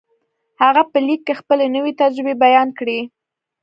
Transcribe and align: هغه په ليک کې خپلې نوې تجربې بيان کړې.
هغه 0.61 0.81
په 0.91 0.97
ليک 1.05 1.21
کې 1.27 1.33
خپلې 1.41 1.65
نوې 1.75 1.91
تجربې 2.01 2.35
بيان 2.43 2.67
کړې. 2.79 2.99